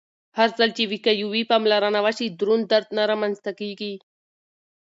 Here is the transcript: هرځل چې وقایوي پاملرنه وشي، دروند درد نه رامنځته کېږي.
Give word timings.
هرځل 0.37 0.69
چې 0.77 0.83
وقایوي 0.91 1.43
پاملرنه 1.51 1.99
وشي، 2.05 2.27
دروند 2.39 2.65
درد 2.71 2.89
نه 2.97 3.03
رامنځته 3.11 3.51
کېږي. 3.59 3.93